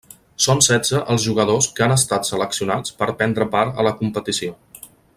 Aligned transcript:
Són 0.45 0.61
setze 0.67 1.01
els 1.15 1.25
jugadors 1.25 1.67
que 1.79 1.85
han 1.87 1.93
estat 1.97 2.31
seleccionats 2.31 2.97
per 3.03 3.11
prendre 3.21 3.49
part 3.57 3.79
a 3.81 3.87
la 3.89 3.97
competició. 4.03 4.59